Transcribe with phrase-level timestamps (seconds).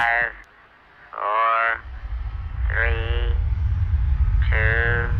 [0.00, 0.32] Five,
[1.12, 1.80] four,
[2.70, 3.34] three,
[4.48, 5.10] two,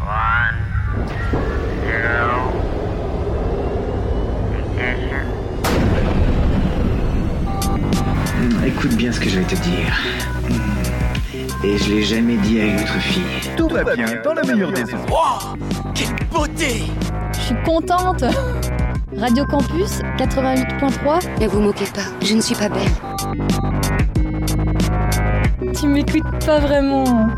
[0.00, 0.56] one,
[1.84, 2.32] zero.
[4.56, 5.24] Ignition.
[8.40, 9.92] Hmm, Écoute bien ce que je vais te dire.
[10.48, 11.64] Hmm.
[11.66, 13.22] Et je l'ai jamais dit à une autre fille.
[13.54, 15.10] Tout va bien, dans la meilleure des ondes.
[15.10, 15.58] Wow
[15.94, 16.84] Quelle beauté
[17.34, 18.24] Je suis contente.
[19.18, 21.40] Radio Campus 88.3.
[21.42, 22.80] Ne vous moquez pas, je ne suis pas belle.
[25.78, 27.28] Tu m'écoutes pas vraiment.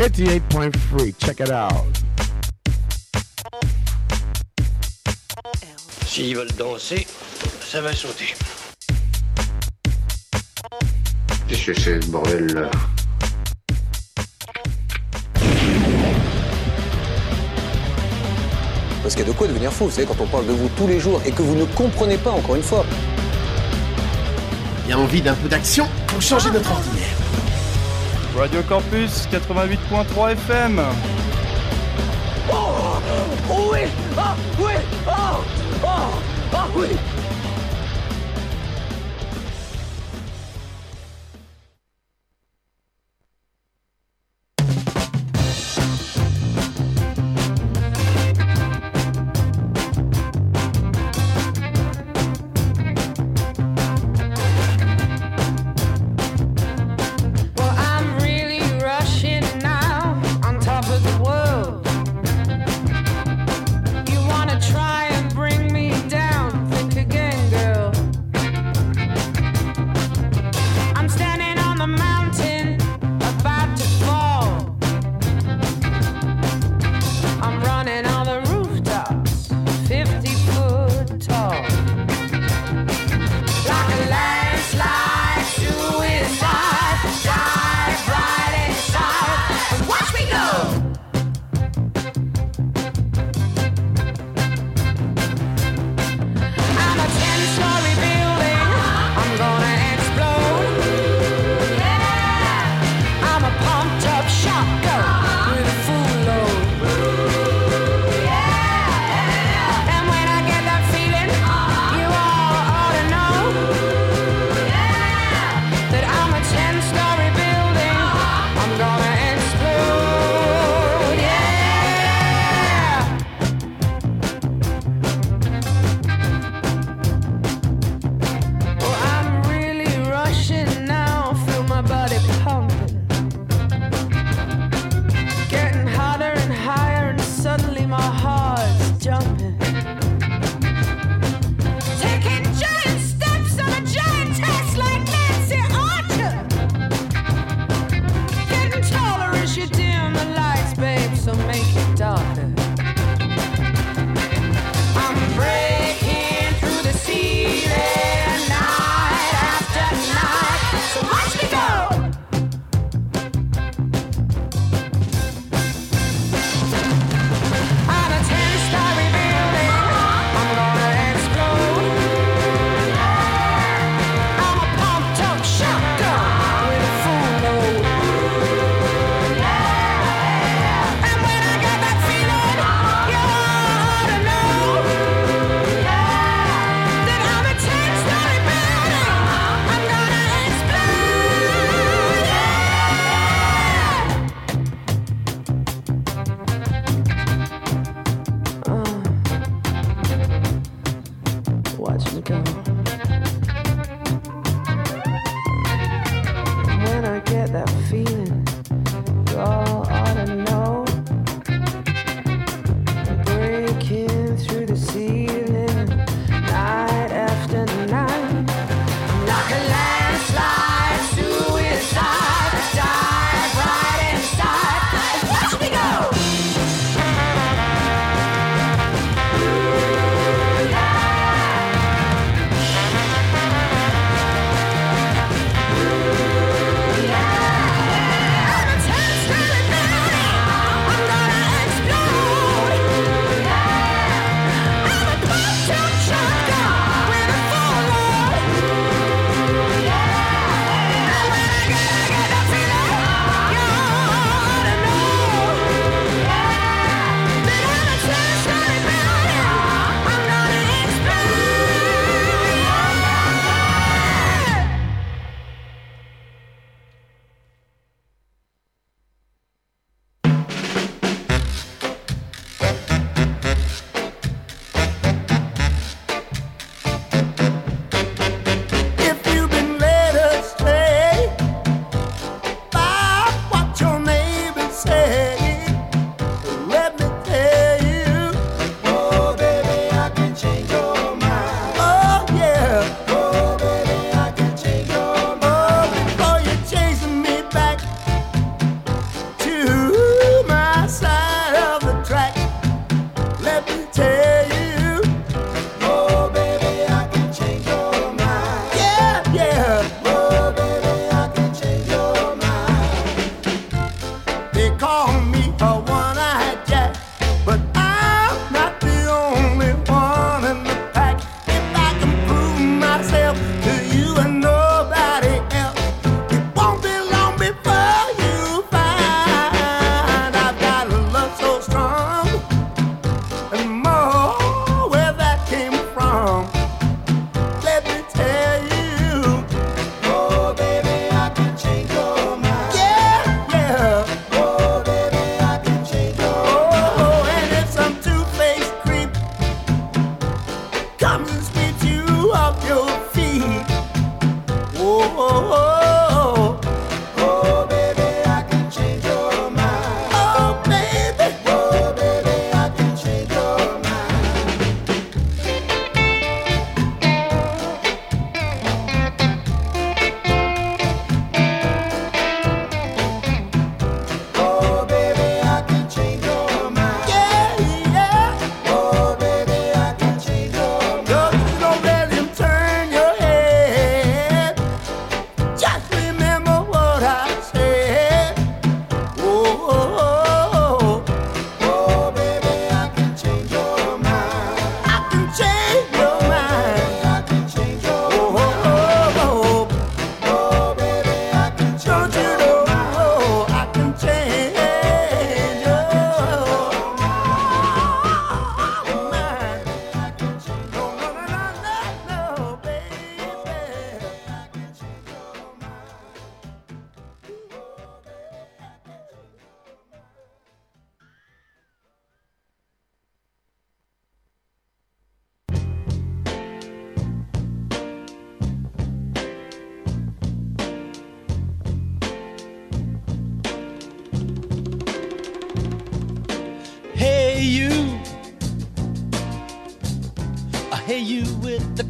[0.00, 1.14] 88 Point Free.
[1.18, 1.84] Check it out.
[6.06, 7.06] S'ils veulent danser,
[7.60, 8.34] ça va sauter.
[11.46, 12.70] Qu'est-ce que c'est ce bordel là?
[19.02, 20.70] Parce qu'il y a de quoi devenir fou, vous savez, quand on parle de vous
[20.78, 22.86] tous les jours et que vous ne comprenez pas encore une fois.
[24.86, 26.99] Il y a envie d'un peu d'action pour changer ah, notre ordinaire.
[28.40, 31.19] Radio Campus 88.3 FM.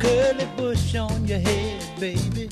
[0.01, 2.49] Curly bush on your head, baby.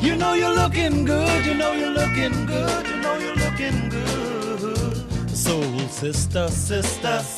[0.00, 5.36] You know you're looking good, you know you're looking good, you know you're looking good.
[5.36, 7.37] Soul sister, sister, sister,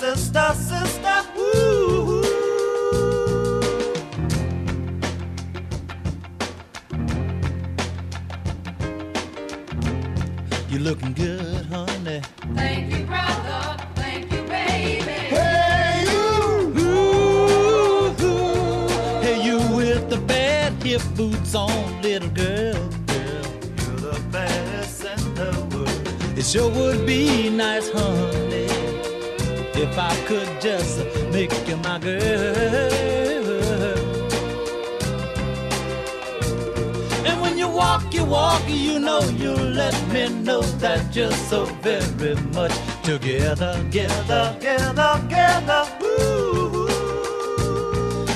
[43.90, 45.82] together, together, together.
[46.02, 46.86] Ooh.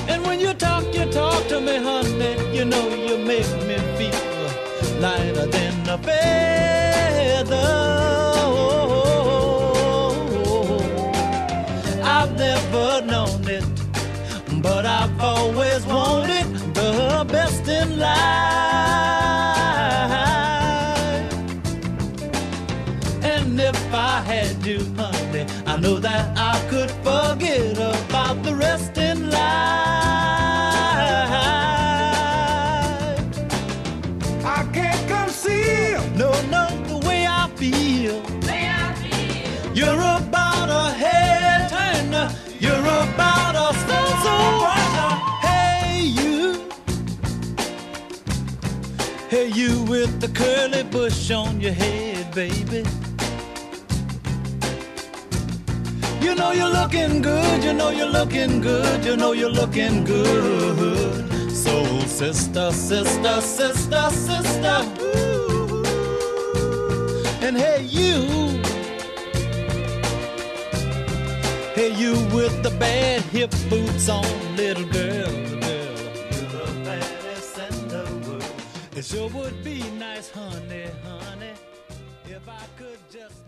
[0.09, 2.35] And when you talk, you talk to me, honey.
[2.53, 7.55] You know you make me feel lighter than a feather.
[12.03, 13.65] I've never known it,
[14.61, 18.54] but I've always wanted the best in life.
[25.85, 29.43] Know that I could forget about the rest in life.
[34.57, 38.17] I can't conceal, no, no, the way I feel.
[39.79, 42.31] You're about a head turner.
[42.59, 45.13] You're about a stone so runner.
[45.47, 46.41] Hey, you.
[49.29, 52.85] Hey, you with the curly bush on your head, baby.
[56.25, 61.53] You know you're looking good, you know you're looking good, you know you're looking good.
[61.53, 64.79] Soul sister, sister, sister, sister.
[65.03, 65.85] Ooh.
[67.43, 68.23] And hey, you.
[71.75, 74.25] Hey, you with the bad hip boots on,
[74.57, 75.99] little girl, little girl.
[76.33, 78.97] You're the baddest in the world.
[78.97, 81.53] It sure would be nice, honey, honey,
[82.25, 83.43] if I could just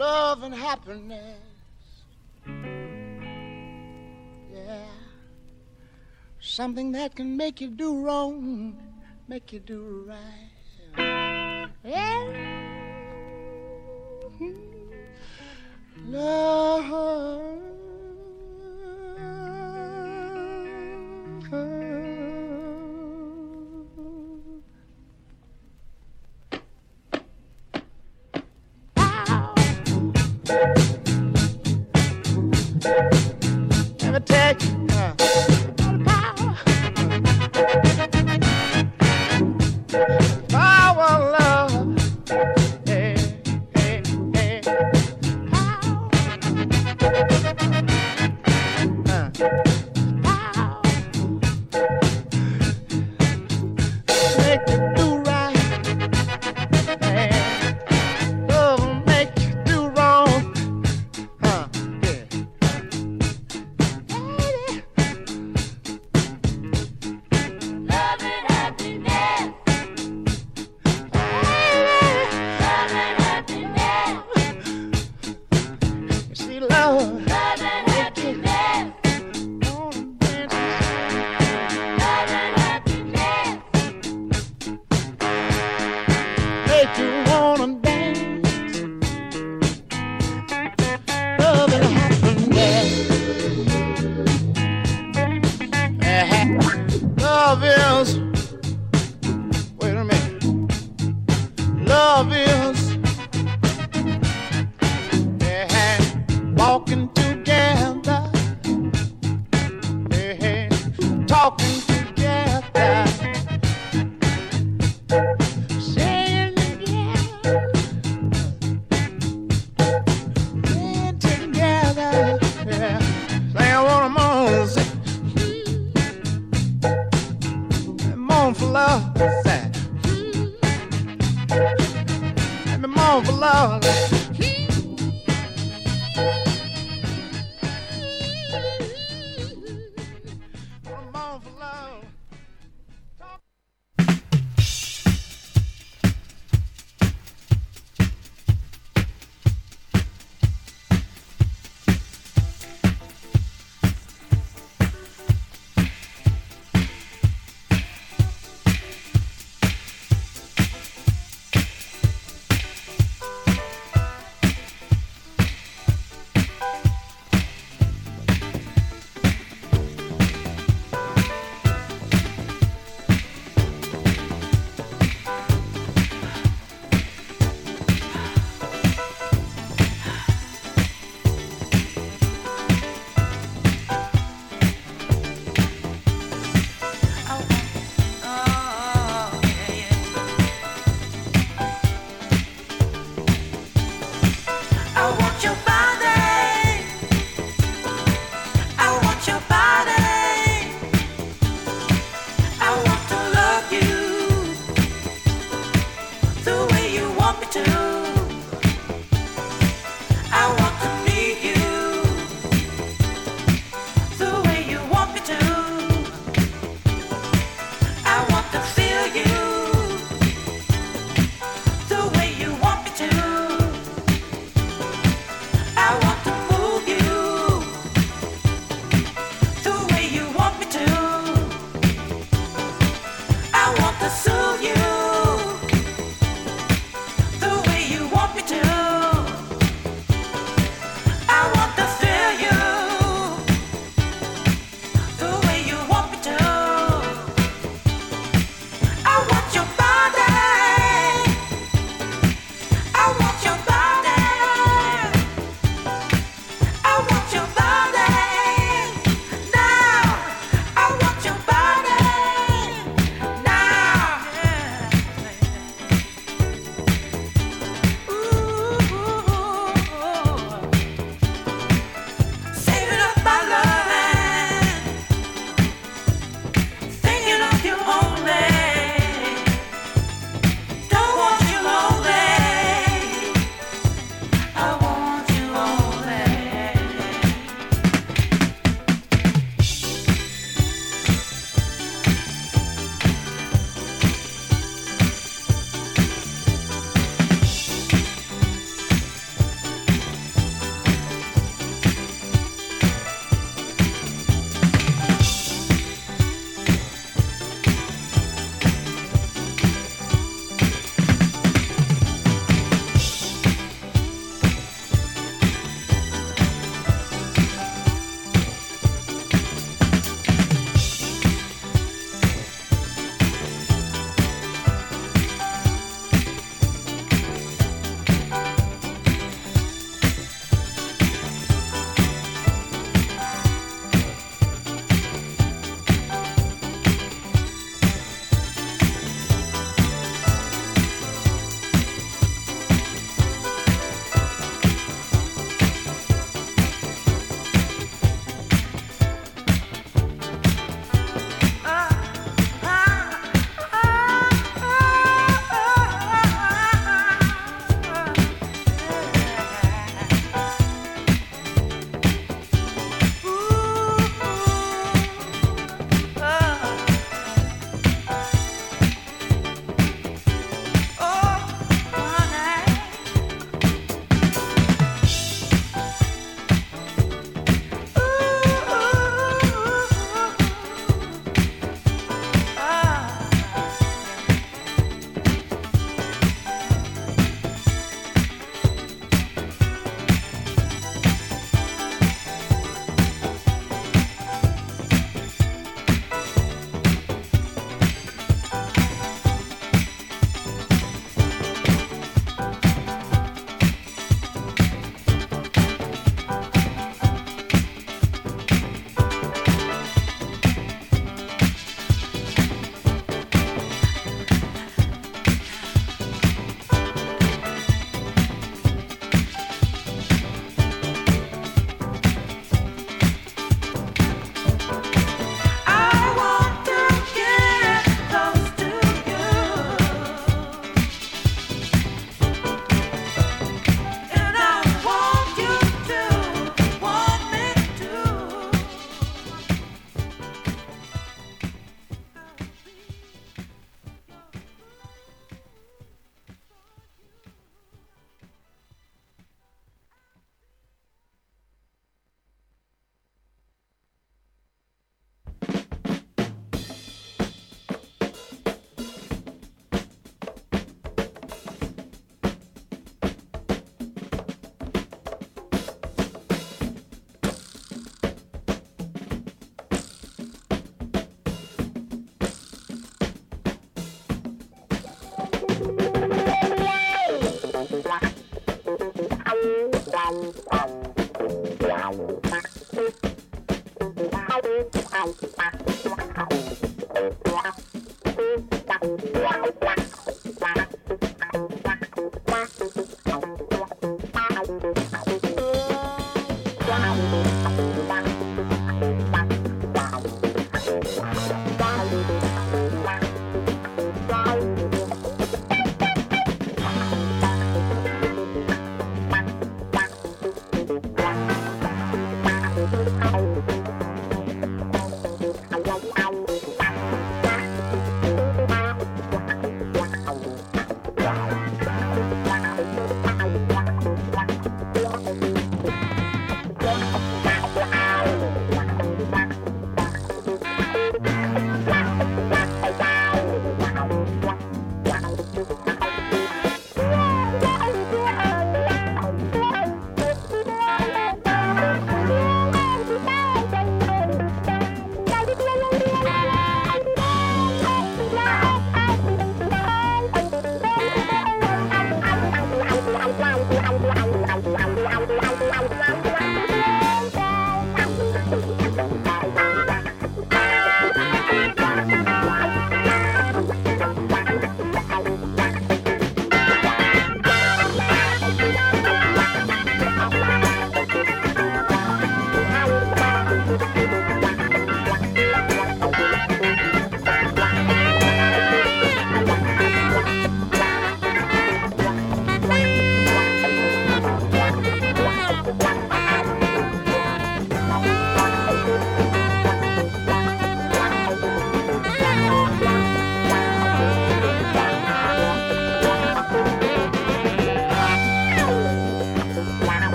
[0.00, 1.38] Love and happiness.
[4.52, 4.80] Yeah.
[6.40, 8.76] Something that can make you do wrong,
[9.28, 10.45] make you do right.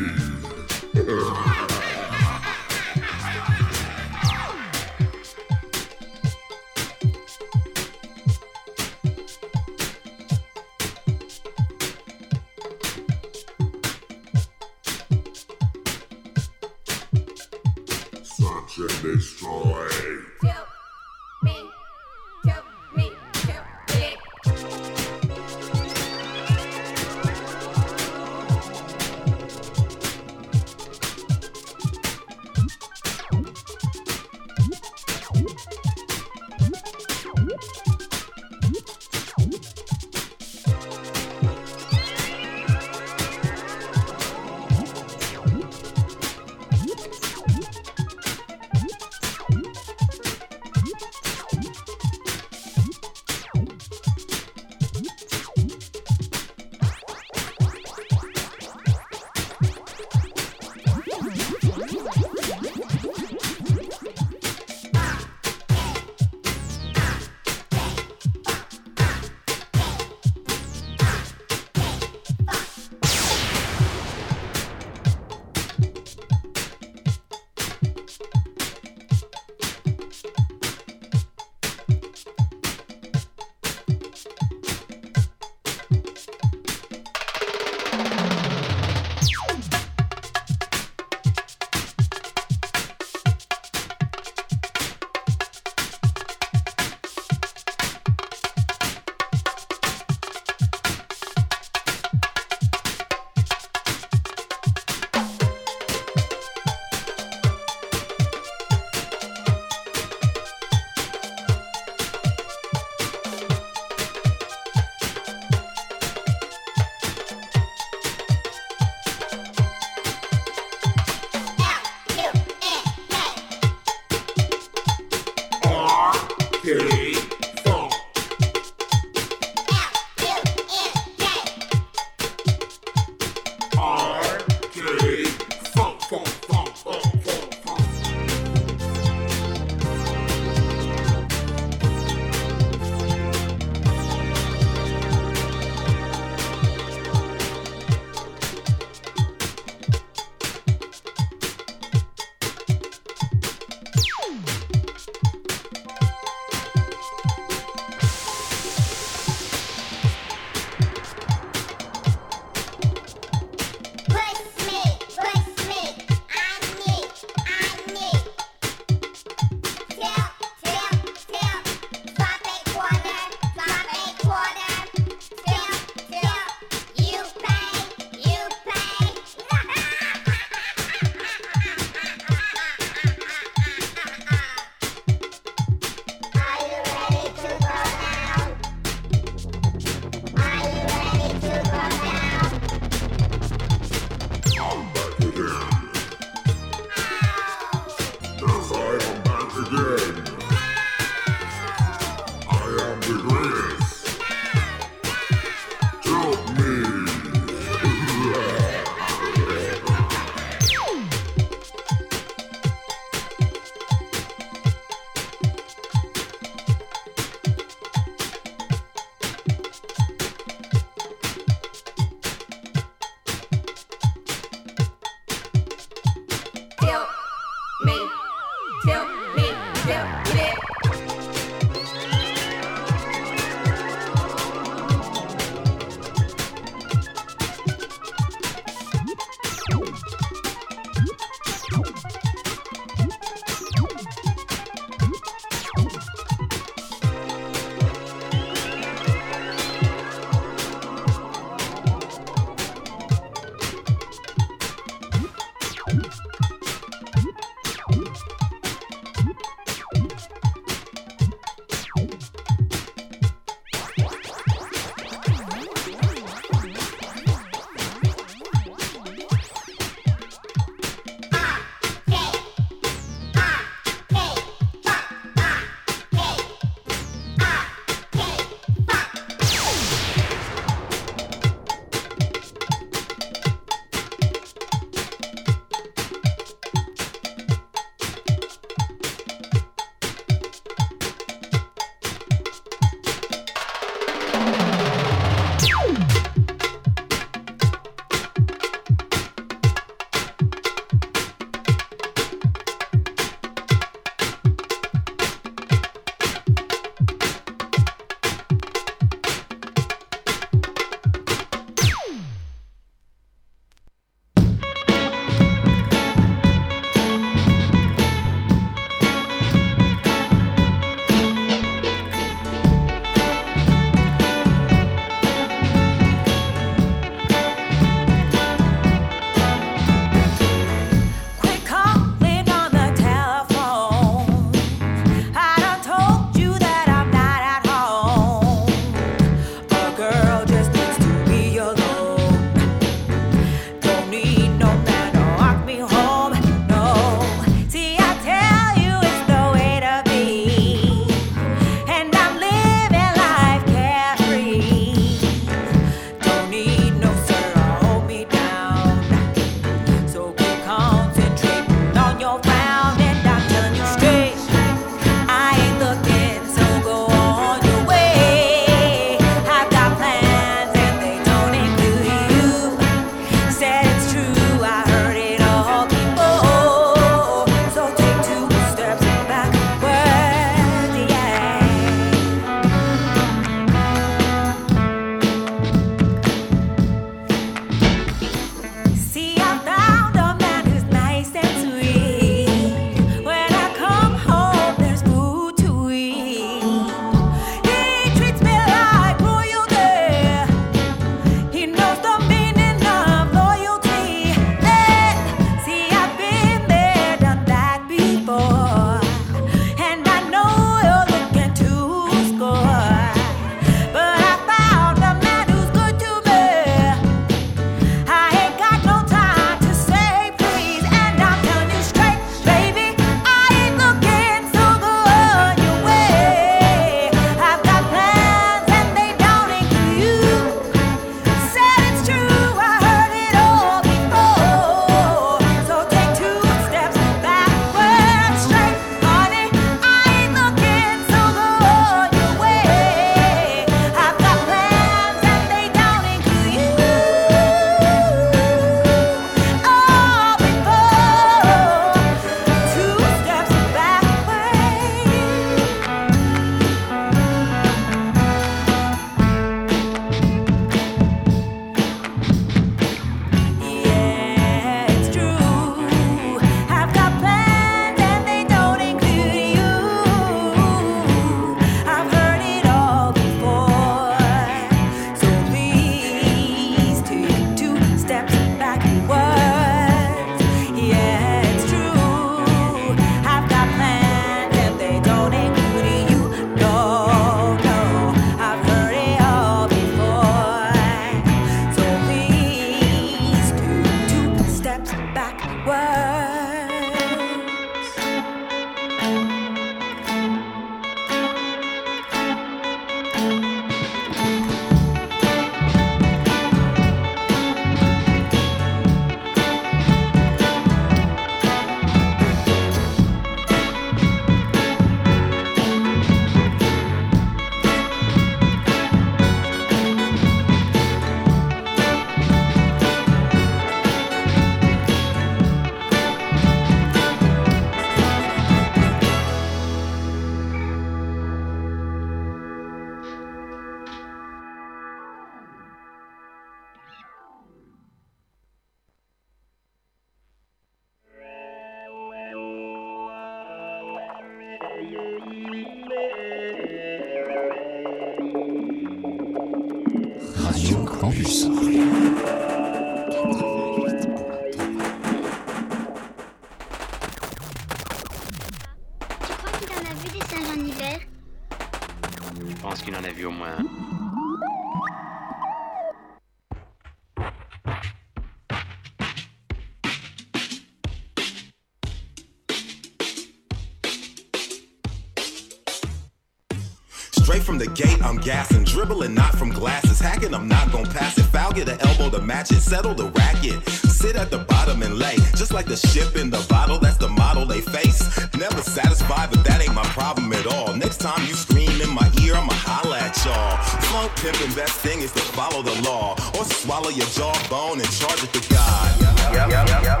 [578.11, 580.33] I'm gassing, dribbling not from glasses, hacking.
[580.33, 581.23] I'm not gonna pass it.
[581.23, 583.65] Foul, get an elbow to match it, settle the racket.
[583.69, 586.77] Sit at the bottom and lay, just like the ship in the bottle.
[586.77, 588.01] That's the model they face.
[588.37, 590.73] Never satisfied, but that ain't my problem at all.
[590.75, 593.55] Next time you scream in my ear, I'ma holla at y'all.
[593.87, 598.21] Funk pimping, best thing is to follow the law, or swallow your jawbone and charge
[598.25, 598.91] it to God.
[599.31, 600.00] Funk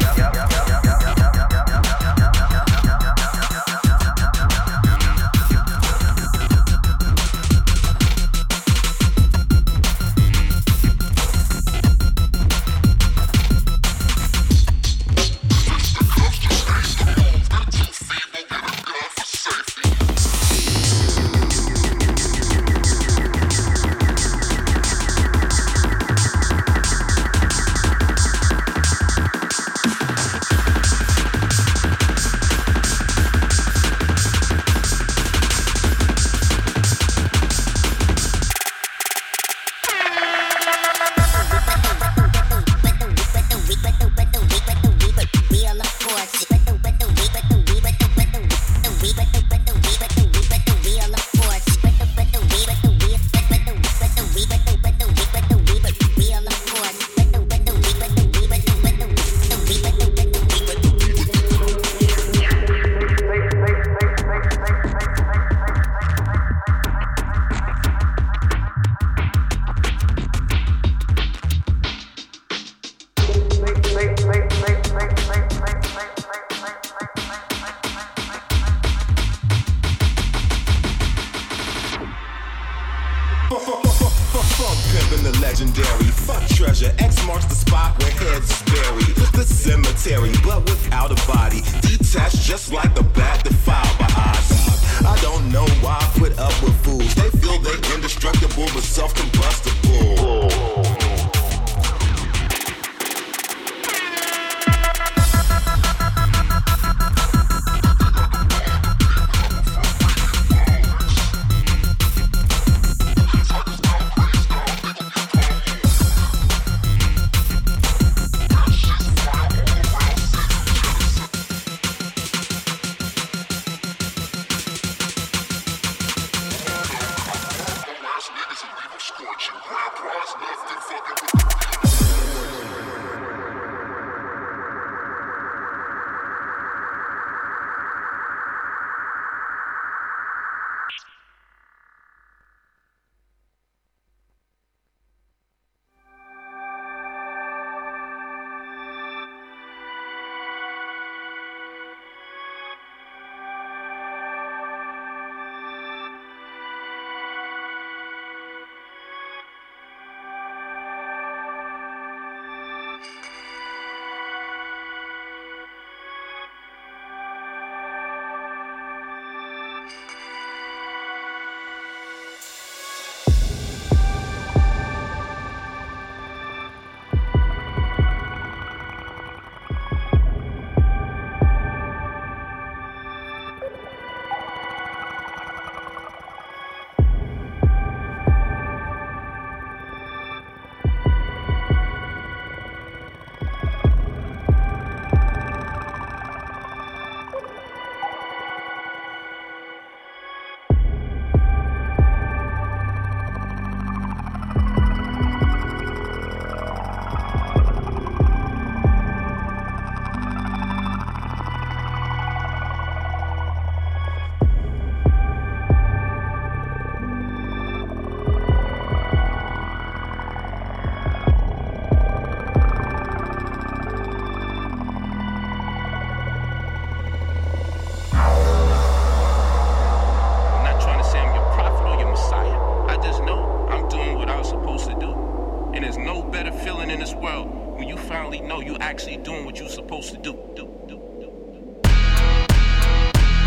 [238.31, 240.33] finally know you're actually doing what you're supposed to do.
[240.55, 241.01] do, do.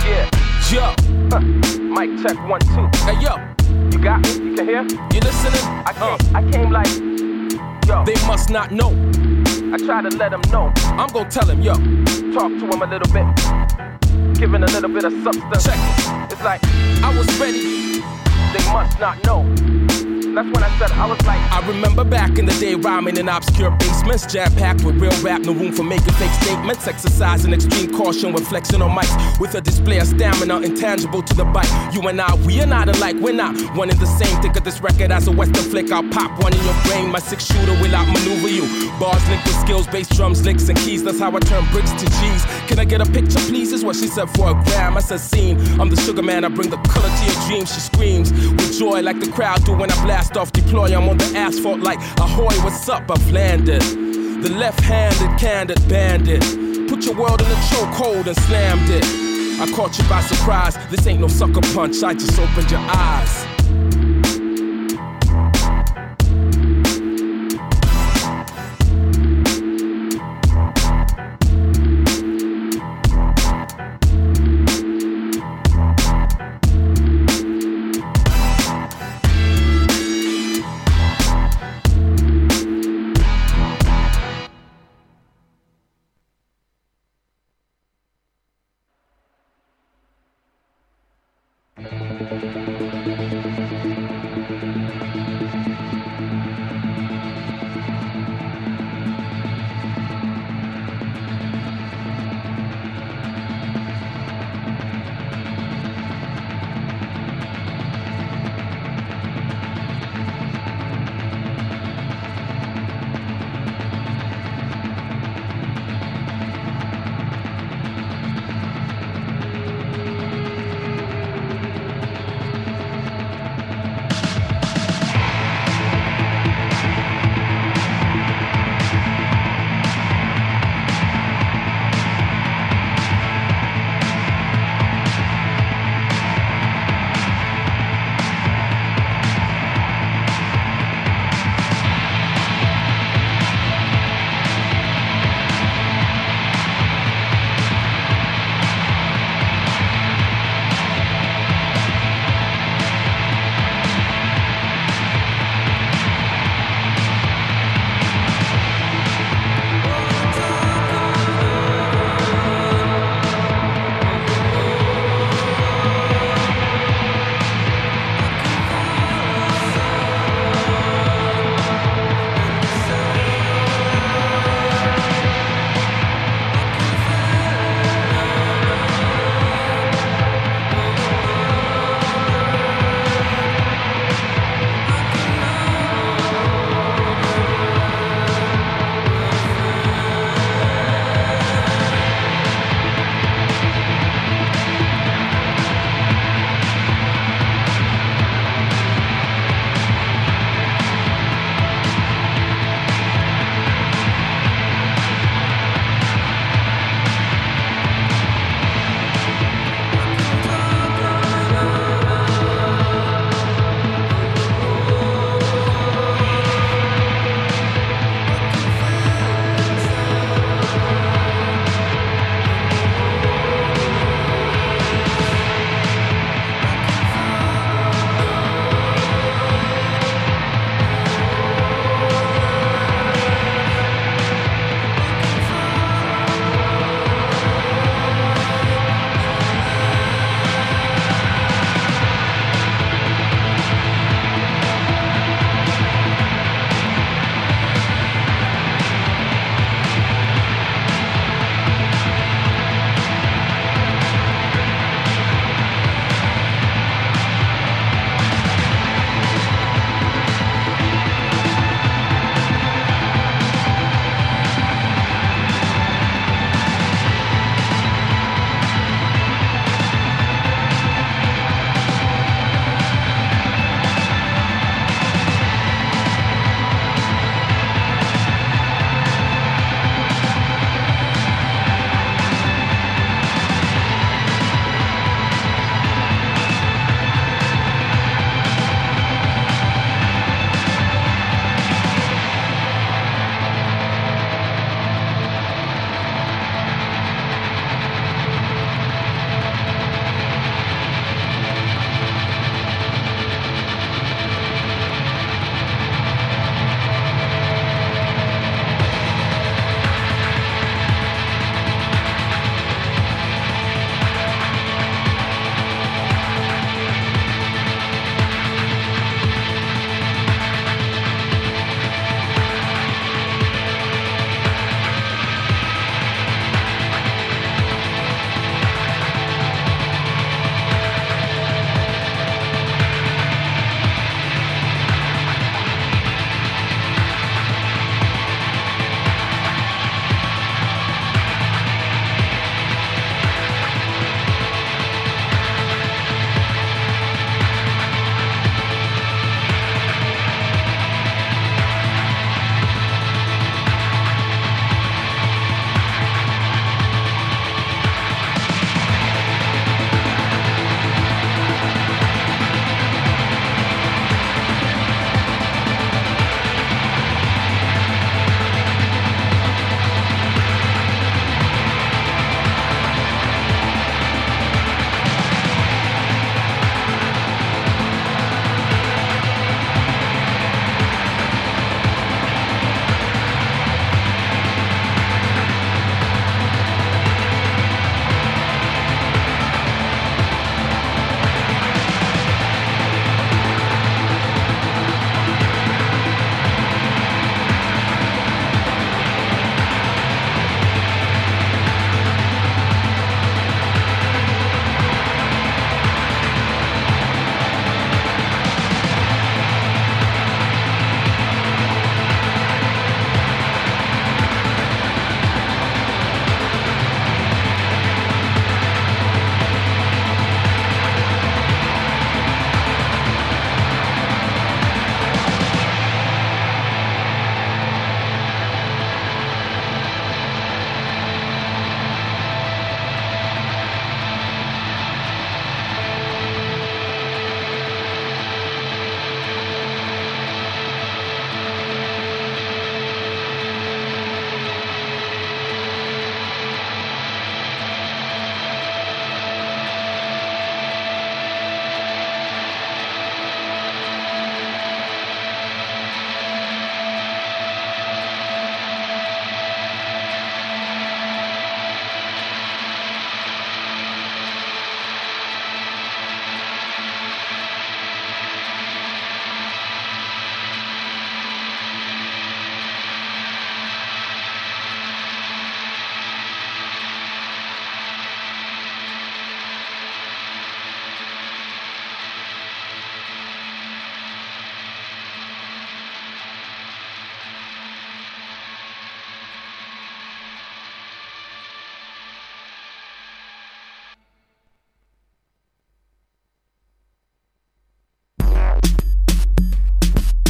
[0.04, 0.28] Yeah,
[0.70, 0.94] yo.
[1.30, 1.40] Huh.
[1.80, 2.88] Mic check one two.
[3.04, 3.36] Hey yo,
[3.90, 4.50] you got me?
[4.50, 4.82] You can hear?
[4.82, 5.64] You listening?
[5.86, 6.38] I came, uh.
[6.38, 6.88] I came like
[7.88, 8.90] Yo, they must not know.
[9.72, 10.72] I try to let them know.
[10.98, 11.74] I'm gonna tell them, yo.
[12.32, 14.38] Talk to them a little bit.
[14.38, 15.64] Giving a little bit of substance.
[15.64, 15.78] Check.
[16.30, 16.60] It's like,
[17.02, 18.00] I was ready.
[18.52, 19.73] They must not know.
[20.34, 21.38] That's when I said I was like.
[21.52, 25.42] I remember back in the day rhyming in obscure basements, jam packed with real rap,
[25.42, 26.88] no room for making fake statements.
[26.88, 31.44] Exercising extreme caution when flexing on mics with a display of stamina intangible to the
[31.44, 31.70] bite.
[31.94, 34.42] You and I, we are not alike, we're not one in the same.
[34.42, 35.92] Think of this record as a western flick.
[35.92, 37.10] I'll pop one in your brain.
[37.10, 38.66] My six shooter will outmaneuver you.
[38.98, 41.04] Bars linked with skills, bass, drums, licks, and keys.
[41.04, 42.44] That's how I turn bricks to G's.
[42.66, 43.72] Can I get a picture, please?
[43.72, 44.96] Is what she said for a gram.
[44.96, 45.58] I said, scene.
[45.80, 47.72] I'm the sugar man, I bring the color to your dreams.
[47.72, 50.94] She screams with joy like the crowd do when I blast off deploy.
[50.96, 53.10] I'm on the asphalt like ahoy, what's up?
[53.10, 53.82] I've landed.
[53.82, 56.42] The left handed candid bandit.
[56.88, 59.04] Put your world in a chokehold and slammed it.
[59.60, 60.76] I caught you by surprise.
[60.90, 63.53] This ain't no sucker punch, I just opened your eyes.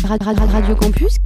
[0.07, 1.19] Radio Campus.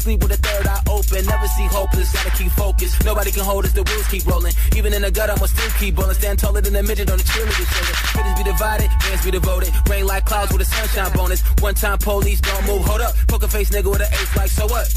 [0.10, 3.06] sleep with a third eye open, never see hopeless, gotta keep focused.
[3.06, 4.54] Nobody can hold us, the wheels keep rolling.
[4.76, 6.16] Even in the gut, I'ma still keep rolling.
[6.16, 7.96] Stand taller than a midget on the cheerleader shoulder.
[8.18, 9.72] Hitters be divided, fans be devoted.
[9.88, 11.42] Rain like clouds with a sunshine bonus.
[11.62, 13.14] One time police don't move, hold up.
[13.28, 14.90] Poker face nigga with an ace like, so what?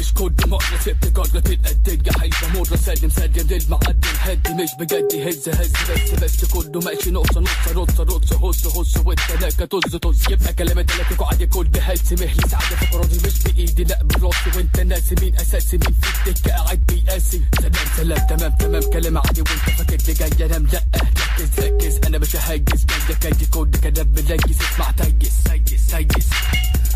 [0.00, 5.48] مش كل مرة سبت قرة الدنيا حلوة مرة سلم سلم للمعدي الهدي مش بجدي هز
[5.48, 6.44] هز بس بس.
[6.44, 11.46] كله ماشي نقصة نقصة رصة رصة هص هص والتلاكة طز طز يبقى كلام تلاكة عادي
[11.46, 14.50] كل هلس مهلي سعادة في مش بإيدي لا براسي.
[14.56, 16.50] وانت ناسي مين أساسي مين في الدكة.
[16.52, 18.82] قاعد بيقاسي سلام سلام تمام تمام.
[18.82, 23.46] كلام عادي وانت فاكر لي جاي انام لا ركز ركز أنا مش ههجس جاي كاجي
[23.46, 26.26] كل كلام بلجس اسمع تيس تيس تيس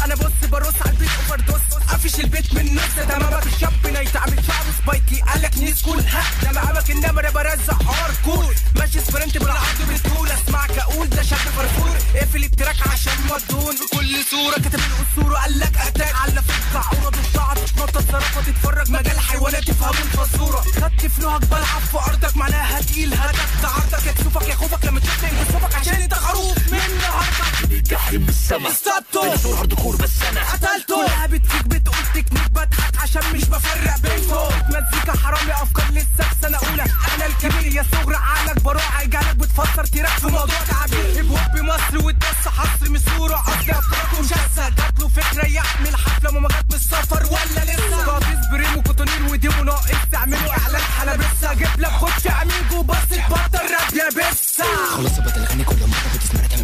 [0.05, 4.17] أنا بص برص على البيت اوفر دوس قفش البيت من نص تمامك الشاب نايت.
[4.17, 9.39] عامل شعره سبايكي قالك نيس كول ها ده مقامك النمر برزع هارد كور ماشي سبرنت
[9.39, 11.97] بالعرض بتقول أسمعك أقول ده شاب فرفور.
[12.15, 16.15] اقفل التراك عشان مضون بكل صورة كتب الاسطوره قالك أتاك.
[16.15, 18.91] على فكرة عورض الشعر تتنطط صرافة تتفرج.
[18.91, 20.61] مجال حيوانات تفهموا الفزورة.
[20.61, 23.15] خدت فلوهك بلعب في أرضك معناها تقيل.
[23.15, 24.07] هدف عرضك.
[24.07, 29.55] يكسفك يا خوفك لما تشوفني يكسفك عشان انت خروف من النهارده الجحيم بالسما استطو ديناصور
[29.59, 31.07] هارد كور بس أنا قتلته.
[31.07, 36.59] كلها بتفيك بتقول تكنيك بضحك عشان مش بفرق بينهم مزيكا حرامي أفكار لسه في سنة
[36.59, 36.85] أولى.
[37.15, 39.07] أنا الكبير يا صغر عقلك براعي.
[39.07, 43.43] جالك بتفسر تراك في موضوع تعبير هيب هوب بمصر والدس حصر من صورة.
[43.43, 44.69] اصل أفكاركم شاسة.
[44.69, 48.05] جات له فكرة يعمل حفلة ما جت من السفر ولا لسه.
[48.07, 49.91] قاطيس بريم وكوتونيل وديمو ناقص.
[50.13, 51.53] تعملوا إعلان حلبسة.
[51.53, 54.65] أجيب لك خش اميجو بس تبطل راب يا بسة.
[54.95, 56.14] خلاص بطل اغني كل مرة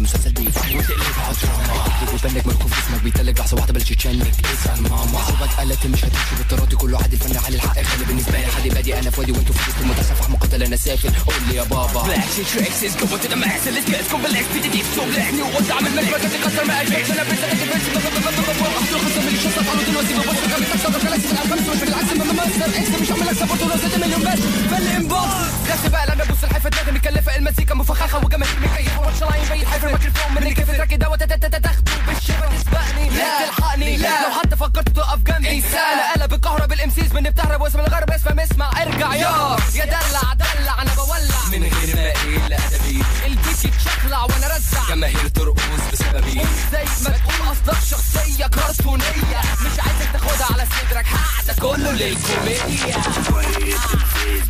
[0.00, 4.32] تعمل مسلسل بيفحني وتقلب على دراما تكتب وتبنك مركوب جسمك بيتلج لحظه واحده بلش تشنك
[4.54, 8.46] اسال ماما حسابك قالت مش هتمشي بالتراضي كله عادي الفن على الحق غالي بالنسبه لي
[8.46, 12.02] حد بادي انا فاضي وانتوا في وسط المتصفح مقاتل انا سافل قول لي يا بابا
[12.02, 14.82] Black shit tracks is going to the max and let's get go relax في دي
[14.96, 18.66] so black new وضع من ملك بجد كسر ما قلبك انا بس انا بس اخد
[19.06, 22.78] خصم اللي شطف على دلوقتي ببص خمس اكتر جلاكسي في الالفان مش بالعكس ما ماستر
[22.80, 24.40] اكس مش هعمل لك سبورت ولا زيت مليون بس
[24.70, 25.46] فالانباص
[25.84, 29.88] ده بقى لما ابص الحيفه دماغي مكلفه المزيكا مفخخه وجماهير مكيفه واتش لاين بين حيفر
[29.91, 33.97] الميكروفون من كيف التراك دوت تاخده بالشبه تسبقني لا تلحقني.
[33.97, 34.27] لا.
[34.27, 35.63] لو حتى فكرت تقف جنبي.
[35.73, 40.81] أنا قلب الكهرب بالامسيس من بتهرب واسم الغرب اسمه اسمع ارجع يا يا دلع دلع
[40.81, 41.41] أنا بولع.
[41.51, 44.89] من غير ما أقل ادبي البيت يتشخلع وأنا رزع.
[44.89, 45.61] جماهير ترقص
[45.93, 46.41] بسببي.
[46.71, 49.41] زي ما تقول اصلك شخصية كرتونية.
[49.61, 51.05] مش عايزك تاخدها على صدرك.
[51.47, 52.97] ده كله Ole كوميديا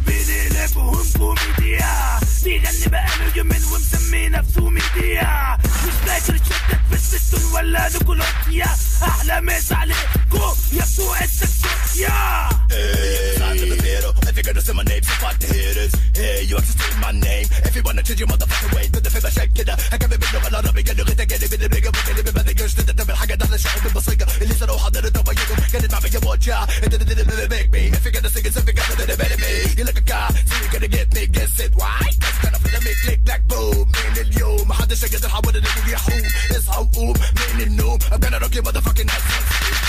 [0.06, 2.20] بينقلبهم كوميديا.
[2.44, 5.31] بيغني بقاله يومين ومسمي نفسه ميديا.
[5.31, 13.63] مش فاكر شدك في الستون ولا نيكولوسيا احلى مسا عليكم يا بتوع السكسوسيا Hey, signs
[13.63, 14.13] of the middle.
[14.29, 15.93] If you're gonna say my name, so fuck the haters.
[16.21, 17.47] Hey, you have to say my name.
[17.69, 19.75] If you wanna change your motherfucking way, to the favor shake كده.
[19.93, 23.57] هكمل منه على ربي قالوا غير تجاني من الرجا وكاني ما بدقش تتدبر حاجة داخلة
[23.57, 26.67] شعور بالبصيقة اللي صاروا حضرت وبينهم كانت معي موجع.
[26.67, 27.83] It didn't make me.
[27.97, 29.53] If you're gonna sing it, so if you're gonna do it, me.
[29.79, 31.23] You look a guy, so you're gonna get me.
[31.37, 32.03] Guess it, why?
[32.23, 33.87] Cause كان في دمي كليك like boom.
[34.07, 36.23] من اليوم محدش يقدر يحاول انه يحوم.
[36.51, 37.15] اصحى وقوم
[37.55, 37.99] من النوم.
[37.99, 39.80] I'm gonna rock your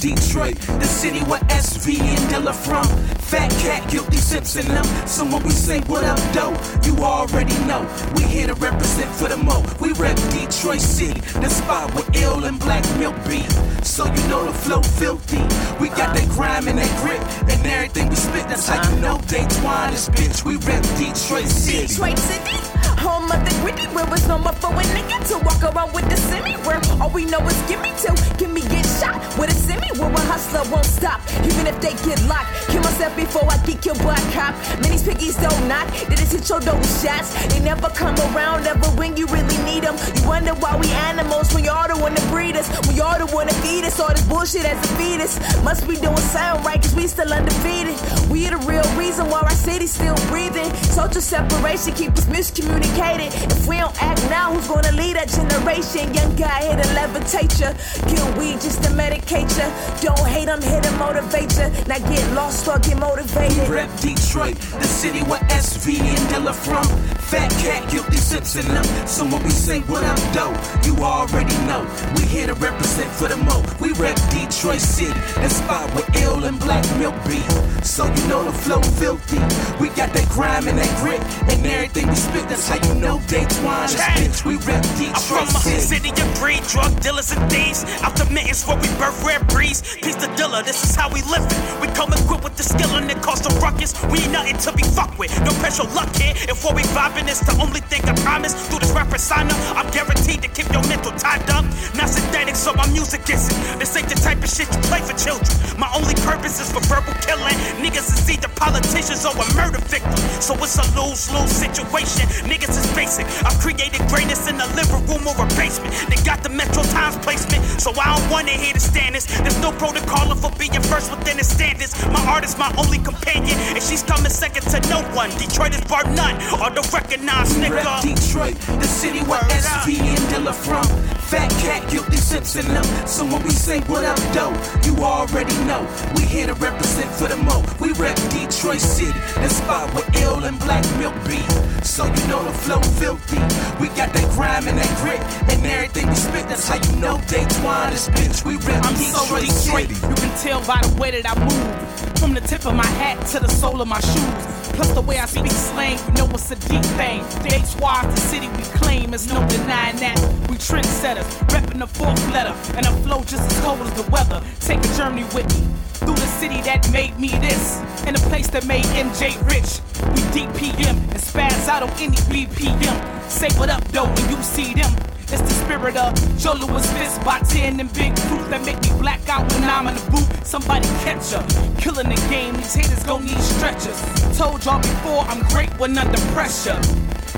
[0.00, 2.86] Detroit, the city where SV and Dilla from.
[3.18, 4.84] Fat cat, guilty sips in them.
[5.06, 6.56] So when we say what up, dope,
[6.86, 7.86] you already know.
[8.14, 9.64] We here to represent for the mo.
[9.80, 13.42] We rep Detroit City, the spot where ill and Black Milk be.
[13.82, 15.42] So you know the flow filthy.
[15.82, 17.20] We got that grime and that grit,
[17.50, 18.46] and everything we spit.
[18.48, 20.44] That's how you know they twine this bitch.
[20.44, 21.86] We rep Detroit City.
[21.86, 22.56] Detroit City,
[23.02, 26.16] home of the gritty, where it's normal for a nigga to walk around with the
[26.16, 26.54] semi.
[26.66, 29.88] Where all we know is give me two, give me get shot with a semi.
[29.98, 32.46] Where a hustler won't stop, even if they get locked.
[32.70, 34.54] Kill myself before I get killed by a cop.
[34.80, 37.34] Many piggies don't knock, they just hit your door with shots.
[37.50, 39.96] They never come around ever when you really need them.
[40.14, 42.68] You wonder why we animals when y'all the one to breed us.
[42.86, 45.34] When y'all the one to feed us all this bullshit as a fetus.
[45.64, 47.98] Must be doing sound right, cause we still undefeated.
[48.30, 50.72] We are the real reason why our city's still breathing.
[50.94, 53.34] Social separation keep us miscommunicated.
[53.50, 56.14] If we don't act now, who's gonna lead that generation?
[56.14, 57.74] Young guy here to levitate ya.
[58.06, 59.68] Kill weed just to medicate ya.
[60.00, 61.68] Don't hate, I'm here to motivate ya.
[61.86, 63.68] Now get lost or get motivated.
[63.68, 66.84] We rep Detroit, the city where SV and Dilla from.
[67.28, 68.84] Fat cat, guilty sips in them.
[69.06, 70.56] So when we say what up, dope,
[70.86, 71.86] you already know.
[72.16, 73.62] We here to represent for the mo.
[73.80, 77.40] We rep Detroit City, the spot where ill and Black Milk be.
[77.84, 79.38] So you know the flow filthy.
[79.80, 82.48] We got that grime and that grit, and everything we spit.
[82.48, 84.44] That's how you know they twine this bitch.
[84.44, 85.80] We rep I'm Detroit from a City.
[85.80, 87.84] city of greed, drug dealers and thieves.
[88.02, 89.80] Out the mittens where we birth rare breeds.
[89.96, 91.56] Peace the dealer, this is how we live it.
[91.80, 93.96] We come equipped with the skill and it cost a ruckus.
[94.12, 95.32] We ain't nothing to be fucked with.
[95.40, 96.36] No pressure luck here.
[96.36, 98.52] If what we vibing is the only thing I promise.
[98.68, 101.64] Through this rap persona, I'm guaranteed to keep your mental tied up.
[101.96, 103.56] Not synthetic, so my music isn't.
[103.80, 105.48] This ain't the type of shit you play for children.
[105.80, 107.56] My only purpose is for verbal killing.
[107.80, 110.20] Niggas is either politicians or a murder victim.
[110.44, 112.28] So it's a lose-lose situation.
[112.44, 113.24] Niggas is basic.
[113.48, 115.94] I've created greatness in the living room or a basement.
[116.12, 118.28] They got the Metro Times placement, so I don't
[118.58, 119.26] wanna hear the standards.
[119.26, 121.94] There's no protocol for being first within the standards.
[122.06, 125.30] My art is my only companion, and she's coming second to no one.
[125.38, 127.84] Detroit is bar none, or the recognized We nigga.
[127.84, 130.84] rep Detroit, the city where SV and Dilla from.
[131.28, 132.84] Fat cat, guilty sips in them.
[133.06, 135.86] So when we say what up, dope, you already know.
[136.16, 137.62] We here to represent for the mo.
[137.80, 141.40] We rep Detroit City, the spot where ill and Black Milk be.
[141.84, 143.40] So you know the flow filthy.
[143.80, 145.20] We got that grime and that grit,
[145.52, 146.48] and everything we spit.
[146.48, 148.44] That's how you know they twine this bitch.
[148.48, 149.50] We rep I'm so Detroit.
[149.50, 149.94] City.
[150.08, 152.18] You can tell by the way that I move.
[152.18, 154.42] From the tip of my hat to the sole of my shoes.
[154.72, 157.20] Plus the way I speak slang, you know it's a deep thing.
[157.44, 160.16] The H-Y the city we claim, there's no denying that.
[160.48, 162.56] We trendsetters, repping the fourth letter.
[162.74, 164.40] And a flow just as cold as the weather.
[164.60, 165.68] Take a journey with me.
[166.00, 167.82] Through the city that made me this.
[168.06, 169.84] And the place that made MJ rich.
[170.16, 172.96] We DPM and spaz out on any BPM.
[173.28, 174.90] Say what up though when you see them.
[175.30, 178.98] It's the spirit of Joe Louis Fist by 10 and big proof that make me
[178.98, 180.46] black out when I'm in the booth.
[180.46, 181.46] Somebody catch up,
[181.76, 184.00] Killing the game, these haters gon' need stretchers.
[184.38, 186.80] Told y'all before, I'm great when under pressure.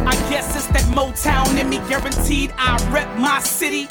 [0.07, 3.89] I guess it's that Motown in me, guaranteed I rep my city.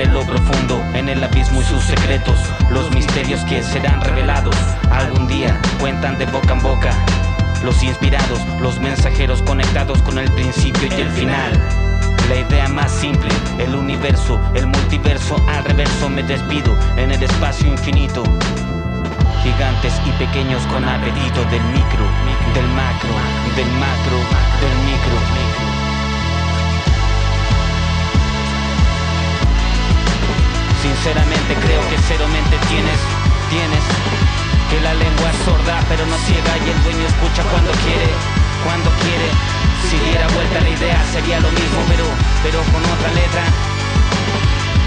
[0.00, 2.38] En lo profundo, en el abismo y sus secretos,
[2.70, 4.56] los misterios que serán revelados
[4.90, 6.90] algún día, cuentan de boca en boca.
[7.62, 11.52] Los inspirados, los mensajeros conectados con el principio y el final.
[12.30, 13.28] La idea más simple,
[13.58, 18.22] el universo, el multiverso al reverso me despido en el espacio infinito.
[19.42, 22.06] Gigantes y pequeños con apetito del micro,
[22.54, 23.12] del macro,
[23.54, 24.16] del macro,
[24.62, 25.49] del micro.
[30.82, 33.00] Sinceramente creo que cero mente tienes,
[33.50, 33.84] tienes
[34.70, 38.08] Que la lengua es sorda pero no ciega y el dueño escucha cuando quiere,
[38.64, 39.28] cuando quiere.
[39.90, 42.06] Si diera vuelta la idea sería lo mismo pero,
[42.42, 43.44] pero con otra letra.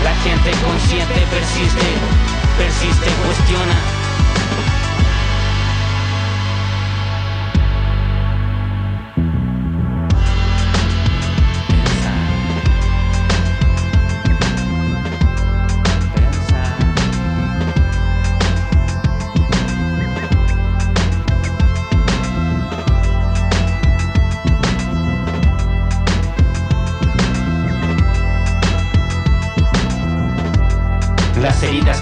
[0.04, 1.88] La gente consciente persiste,
[2.58, 3.93] persiste, cuestiona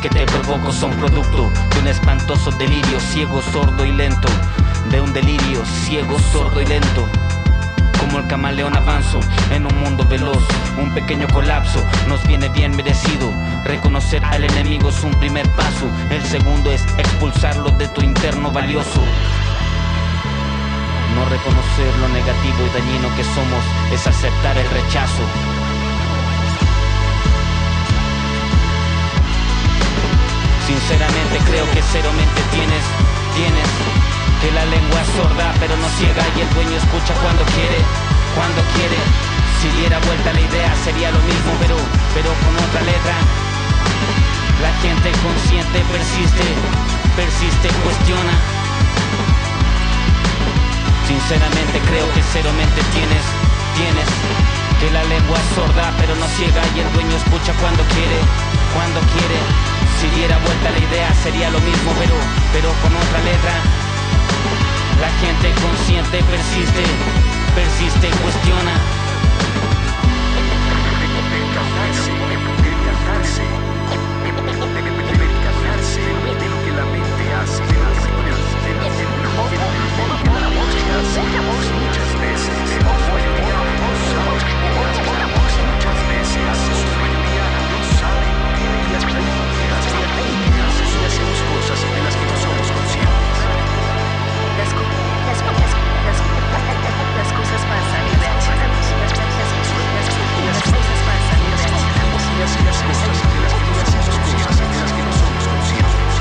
[0.02, 4.28] que te provoco son producto de un espantoso delirio ciego, sordo y lento.
[4.90, 7.08] De un delirio ciego, sordo y lento.
[8.00, 9.20] Como el camaleón avanzo
[9.52, 10.44] en un mundo veloz,
[10.78, 13.32] un pequeño colapso nos viene bien merecido.
[13.64, 19.02] Reconocer al enemigo es un primer paso, el segundo es expulsarlo de tu interno valioso.
[21.16, 23.64] No reconocer lo negativo y dañino que somos
[23.94, 25.51] es aceptar el rechazo.
[30.68, 32.84] Sinceramente creo que cero mente tienes,
[33.34, 33.70] tienes
[34.42, 37.82] Que la lengua es sorda pero no ciega y el dueño escucha cuando quiere,
[38.36, 38.98] cuando quiere.
[39.62, 41.78] Si diera vuelta la idea sería lo mismo pero,
[42.14, 43.16] pero con otra letra.
[44.62, 46.46] La gente consciente persiste,
[47.18, 48.34] persiste, cuestiona.
[51.10, 53.26] Sinceramente creo que cero mente tienes,
[53.76, 54.08] tienes
[54.80, 58.18] Que la lengua es sorda pero no ciega y el dueño escucha cuando quiere,
[58.74, 59.61] cuando quiere
[60.02, 62.16] si diera vuelta la idea sería lo mismo, pero,
[62.52, 63.54] pero con otra letra.
[65.00, 66.84] La gente consciente persiste,
[67.54, 69.02] persiste, cuestiona
[88.92, 89.32] las cosas.
[97.18, 98.86] Las, cosas pasan y reaccionamos.
[99.00, 99.12] Las.
[102.32, 102.40] Y
[102.84, 103.40] cosas que.
[104.82, 106.14] Las que no somos conscientes.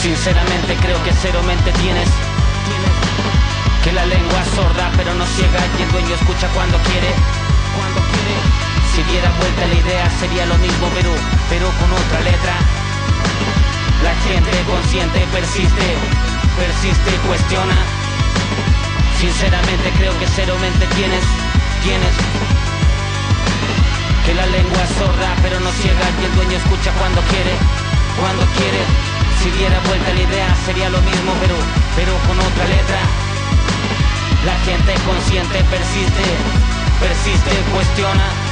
[0.00, 2.08] Sinceramente creo que cero mente tienes
[3.96, 7.08] la lengua sorda pero no ciega y el dueño escucha cuando quiere,
[7.72, 8.36] cuando quiere.
[8.92, 11.16] Si diera vuelta la idea sería lo mismo pero,
[11.48, 12.54] pero con otra letra.
[14.04, 15.86] La gente consciente persiste,
[16.60, 17.76] persiste y cuestiona.
[19.16, 21.24] Sinceramente creo que cero mente tienes,
[21.80, 22.14] tienes.
[24.28, 27.56] Que la lengua es sorda pero no ciega y el dueño escucha cuando quiere,
[28.20, 28.82] cuando quiere.
[29.40, 31.56] Si diera vuelta la idea sería lo mismo pero,
[31.96, 33.25] pero con otra letra.
[34.46, 36.22] La gente consciente persiste,
[37.00, 38.45] persiste, cuestiona.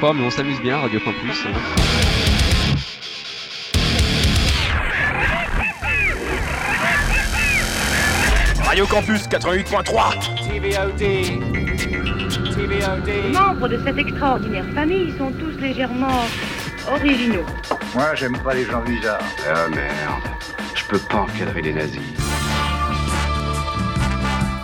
[0.00, 1.44] mais on s'amuse bien Radio Campus.
[1.44, 1.52] Hein.
[8.64, 10.50] Radio Campus 88.3
[12.96, 16.24] Les membres de cette extraordinaire famille sont tous légèrement
[16.88, 17.44] originaux.
[17.94, 19.18] Moi, j'aime pas les gens bizarres.
[19.48, 20.22] Ah merde,
[20.74, 22.00] je peux pas encadrer les nazis.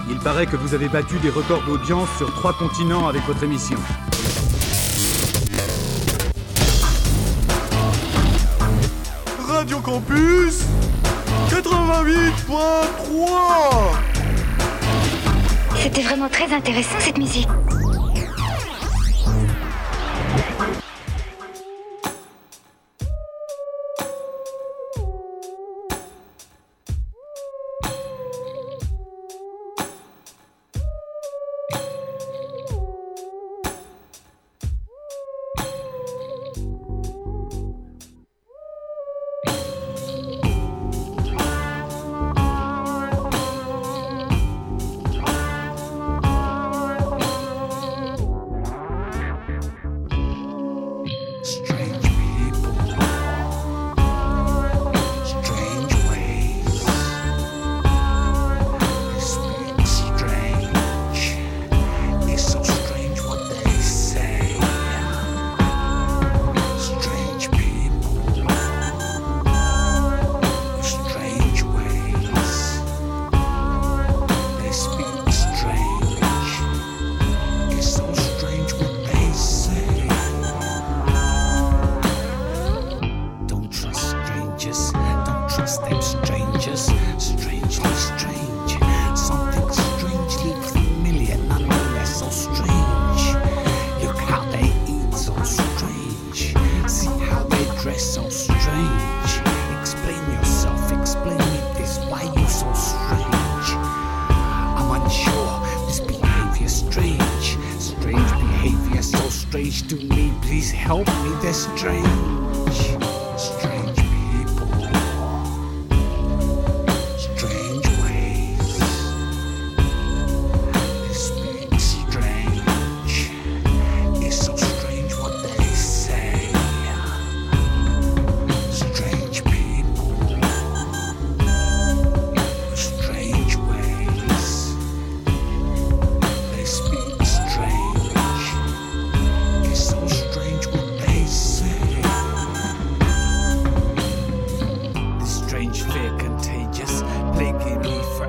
[0.08, 3.78] Il paraît que vous avez battu des records d'audience sur trois continents avec votre émission.
[9.94, 10.64] Campus
[11.50, 12.58] 88.3
[15.80, 17.46] C'était vraiment très intéressant cette musique.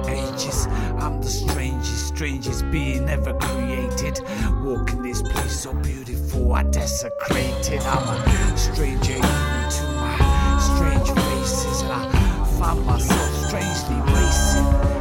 [0.08, 0.68] Ages,
[1.00, 4.20] I'm the strangest, strangest being ever created.
[4.62, 7.82] Walking this place so beautiful, I desecrated.
[7.82, 14.95] I'm a stranger to my strange faces, and I find myself strangely racing.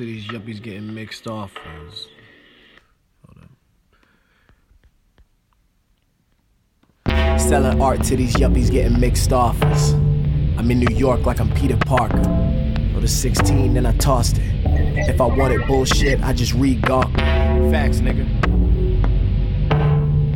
[0.00, 2.08] To these yuppies getting mixed offers.
[7.36, 9.92] Selling art to these yuppies getting mixed offers.
[10.56, 12.16] I'm in New York like I'm Peter Parker.
[12.96, 14.44] Or the 16, then I tossed it.
[15.06, 17.12] If I wanted bullshit, I just read Gawk.
[17.12, 18.39] Facts, nigga.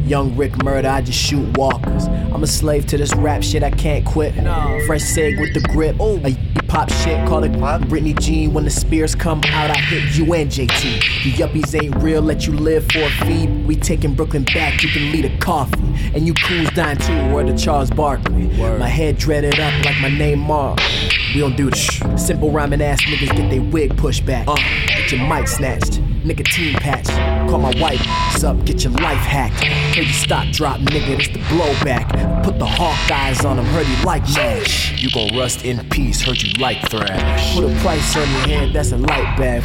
[0.04, 2.06] Young Rick murder, I just shoot walkers.
[2.06, 4.34] I'm a slave to this rap shit, I can't quit.
[4.86, 5.96] Fresh seg with the grip.
[6.00, 8.52] A pop shit, call it Britney Jean.
[8.52, 11.24] When the spears come out, I hit you and JT.
[11.24, 13.46] You yuppies ain't real, let you live for a fee.
[13.46, 15.80] We taking Brooklyn back, you can lead a coffee.
[16.14, 18.48] And you coons dying too, word to Charles Barkley.
[18.78, 20.80] My head dreaded up like my name Mark.
[21.34, 22.18] We don't do that.
[22.18, 24.46] Simple rhyming ass niggas get their wig pushed back.
[24.46, 24.56] Uh,
[24.86, 26.00] get your mic snatched.
[26.24, 27.06] Nicotine patch.
[27.50, 28.00] Call my wife,
[28.44, 29.64] up, get your life hacked.
[29.94, 32.44] Heard you stop, drop, nigga, it's the blowback.
[32.44, 35.02] Put the hawk eyes on him, heard you like mash.
[35.02, 37.54] You gon' rust in peace, heard you like thrash.
[37.54, 39.62] Put a price on your head, that's a light bag.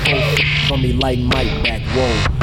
[0.67, 2.38] From me like Mike back, whoa.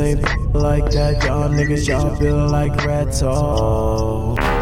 [0.00, 1.24] Ain't like that.
[1.24, 3.22] Y'all niggas, y'all built like rats.
[3.22, 4.57] Oh.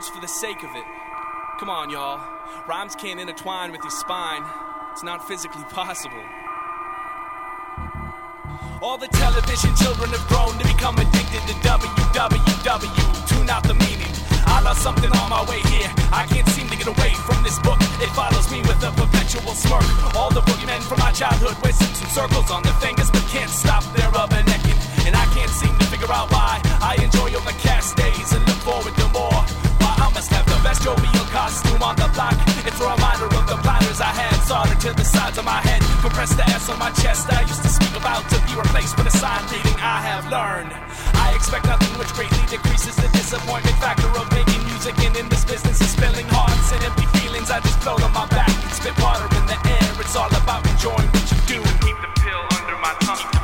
[0.00, 0.84] Words for the sake of it.
[1.58, 2.20] Come on, y'all.
[2.66, 4.42] Rhymes can't intertwine with your spine,
[4.92, 6.24] it's not physically possible.
[8.80, 13.28] All the television children have grown to become addicted to WWW.
[13.28, 14.08] Tune out the meaning.
[14.48, 15.92] I lost something on my way here.
[16.12, 17.76] I can't seem to get away from this book.
[18.00, 19.84] It follows me with a perpetual smirk.
[20.16, 23.50] All the boogeymen from my childhood wear suits and circles on their fingers, but can't
[23.50, 24.80] stop their rubbernecking.
[25.04, 26.60] And I can't seem to figure out why.
[26.80, 29.59] I enjoy overcast days and look forward to more.
[30.62, 32.36] Best jovial costume on the block.
[32.64, 35.80] It's a reminder of the blinders I had soldered to the sides of my head.
[36.00, 37.32] Compressed the S on my chest.
[37.32, 40.72] I used to speak about to be replaced with a sign reading I have learned.
[41.16, 45.44] I expect nothing which greatly decreases the disappointment factor of making music and in this
[45.44, 47.50] business of spilling hearts and empty feelings.
[47.50, 49.88] I just float on my back and spit water in the air.
[50.00, 51.60] It's all about enjoying what you do.
[51.84, 53.39] Keep the pill under my tongue.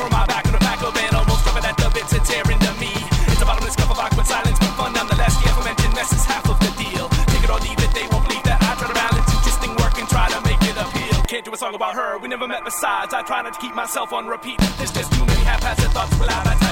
[0.00, 2.58] That turn my back on the back of it, almost covered at the bits tearing
[2.58, 2.92] to me.
[3.28, 5.36] It's a bottomless cup of awkward silence, but fun nonetheless.
[5.36, 7.08] The aforementioned mess is half of the deal.
[7.28, 9.98] Take it or leave it, they won't believe that I try to balance interesting work
[9.98, 11.22] and try to make it appeal.
[11.28, 13.12] Can't do a song about her, we never met besides.
[13.12, 14.58] I try not to keep myself on repeat.
[14.78, 16.69] There's just too many haphazard thoughts without that type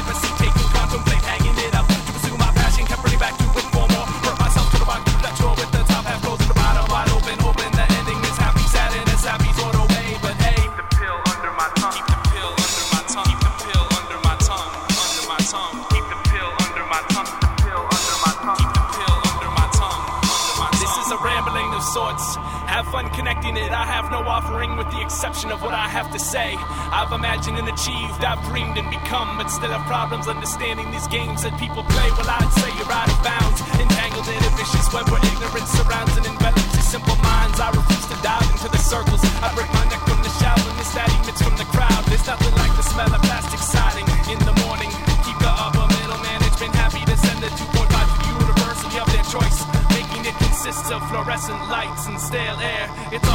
[23.57, 23.71] it.
[23.71, 26.53] I have no offering with the exception of what I have to say.
[26.93, 31.47] I've imagined and achieved, I've dreamed and become, but still have problems understanding these games
[31.47, 32.09] that people play.
[32.19, 36.15] Well, I'd say you're out of bounds, entangled in a vicious web where ignorance surrounds
[36.19, 37.63] and envelops your simple minds.
[37.63, 39.23] I refuse to dive into the circles.
[39.41, 42.03] I break my neck from the shallow and miss that emits from the crowd.
[42.11, 44.91] There's nothing like the smell of plastic siding in the morning.
[45.23, 49.63] Keep the upper middle management happy to send the 2.5 to university of their choice.
[49.95, 52.89] Making it consists of fluorescent lights and stale air.
[53.13, 53.28] It's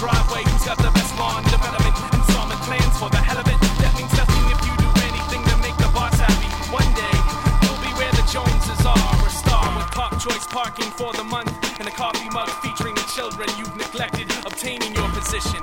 [0.00, 0.40] driveway.
[0.48, 1.92] Who's got the best lawn development?
[2.16, 3.60] Installment plans for the hell of it.
[3.84, 6.48] That means nothing if you do anything to make the boss happy.
[6.72, 7.16] One day,
[7.60, 8.96] you'll be where the Joneses are.
[8.96, 11.52] A star with Park Choice parking for the month.
[11.76, 15.60] And a coffee mug featuring the children you've neglected obtaining your position.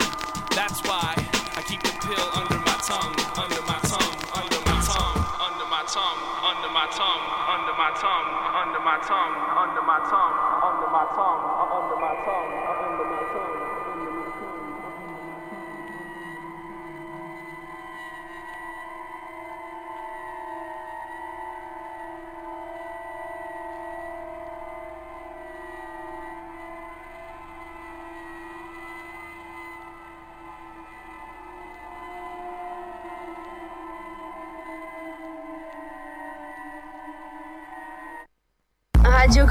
[0.54, 1.18] That's why
[1.58, 5.18] I keep the pill under my tongue, under my tongue, under my tongue,
[5.50, 9.34] under my tongue, under my tongue, under my tongue, under my tongue, under my tongue,
[9.58, 11.42] under my tongue, under my tongue,
[11.74, 13.47] under my tongue.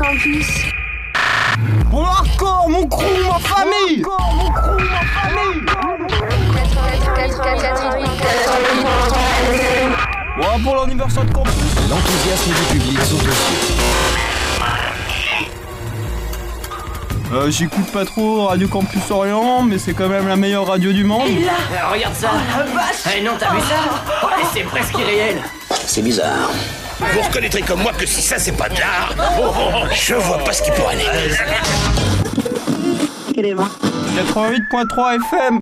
[0.07, 0.47] Campus.
[1.91, 4.05] Bon hardcore, mon crew, ma famille.
[4.05, 5.63] Mon crew, ma famille.
[10.37, 11.55] Bon, pour l'anniversaire de campus.
[11.91, 13.21] L'enthousiasme du public sont aux
[17.35, 21.03] Euh, j'écoute pas trop Radio Campus Orient, mais c'est quand même la meilleure radio du
[21.03, 21.31] monde.
[21.93, 22.31] Regarde ça.
[23.17, 25.43] Eh non, t'as vu ça Ouais, C'est presque irréel.
[25.85, 26.51] C'est bizarre.
[26.99, 30.15] Vous reconnaîtrez comme moi que si ça c'est pas de l'art, oh, oh, oh, je
[30.15, 31.05] vois pas ce qui pourrait aller.
[33.37, 35.61] 88.3 FM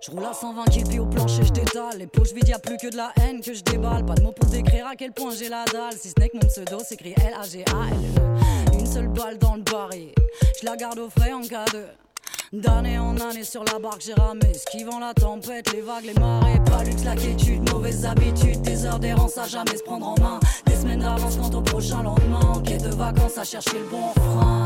[0.00, 1.98] Je roule à 120 puis au plancher, je détale.
[1.98, 4.06] Les poches vides, y'a plus que de la haine que je déballe.
[4.06, 5.92] Pas de mots pour décrire à quel point j'ai la dalle.
[5.96, 8.78] Si ce n'est que mon pseudo s'écrit L-A-G-A-L-E.
[8.78, 10.12] Une seule balle dans le baril.
[10.60, 12.07] Je la garde au frais en cas de.
[12.52, 14.40] D'année en année sur la barque j'ai ramé.
[14.50, 16.58] Esquivant la tempête, les vagues, les marées.
[16.64, 20.40] Pas luxe, la quiétude, mauvaise habitude Des heures d'errance à jamais se prendre en main.
[20.64, 22.40] Des semaines d'avance quant au prochain lendemain.
[22.40, 24.64] En quête de vacances à chercher le bon frein.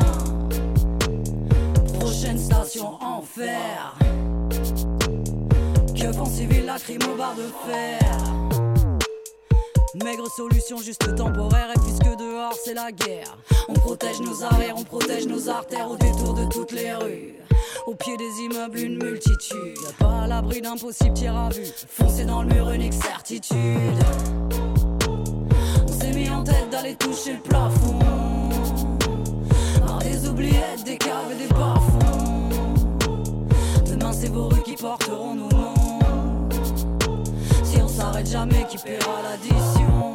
[1.98, 3.96] Prochaine station, enfer
[5.96, 7.98] Que font civil, la crime au bar de fer?
[10.04, 11.70] Maigre solution juste temporaire.
[11.74, 13.36] Et puisque dehors c'est la guerre.
[13.68, 17.34] On protège nos arrières, on protège nos artères au détour de toutes les rues
[17.86, 19.76] Au pied des immeubles une multitude.
[19.98, 21.66] Pas à l'abri d'impossible tir à vue.
[21.88, 23.56] Foncer dans le mur unique certitude
[25.82, 27.98] On s'est mis en tête d'aller toucher le plafond.
[29.84, 32.48] Par des oubliettes, des caves et des bas-fonds
[33.90, 36.48] Demain c'est vos rues qui porteront nos noms.
[37.64, 40.11] Si on s'arrête jamais, qui paiera l'addition?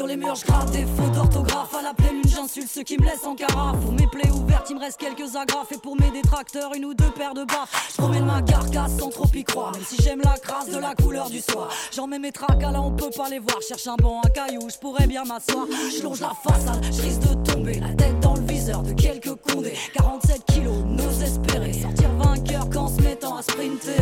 [0.00, 1.74] Sur les murs, je gratte des fautes d'orthographe.
[1.78, 3.78] À la pleine lune, j'insulte ceux qui me laissent en carafe.
[3.82, 5.72] Pour mes plaies ouvertes, il me reste quelques agrafes.
[5.72, 7.66] Et pour mes détracteurs, une ou deux paires de bas.
[7.90, 9.72] Je promène ma carcasse sans trop y croire.
[9.72, 11.68] Même si j'aime la crasse de la couleur du soir.
[11.92, 13.60] J'en mets mes tracas là, on peut pas les voir.
[13.60, 15.66] Cherche un banc, un caillou, je pourrais bien m'asseoir.
[15.94, 17.74] Je longe la façade, je risque de tomber.
[17.74, 19.74] La tête dans le viseur de quelques condés.
[19.92, 21.74] 47 kilos, nos espérer.
[21.74, 24.00] Sortir vainqueur qu'en se mettant à sprinter.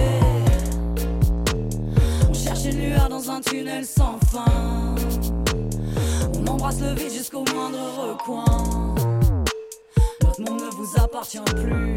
[2.31, 4.45] On cherche une lueur dans un tunnel sans fin.
[6.59, 8.45] Embrasse le vide jusqu'au moindre recoin.
[10.23, 11.95] Notre monde ne vous appartient plus.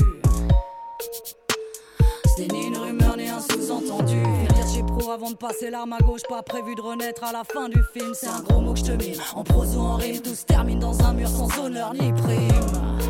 [2.38, 4.22] C'est ni une rumeur ni un sous-entendu.
[4.22, 7.44] Faire dire pro avant de passer l'arme à gauche, pas prévu de renaître à la
[7.44, 8.12] fin du film.
[8.14, 9.20] C'est un gros mot que je te mine.
[9.34, 13.02] En prose ou en rime, tout se termine dans un mur sans honneur ni prime.